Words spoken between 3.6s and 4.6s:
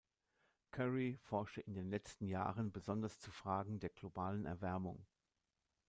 der globalen